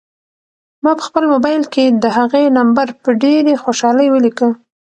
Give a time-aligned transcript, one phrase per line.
[0.83, 4.47] ما په خپل موبایل کې د هغې نمبر په ډېرې خوشحالۍ ولیکه.